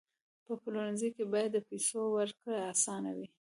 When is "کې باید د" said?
1.15-1.57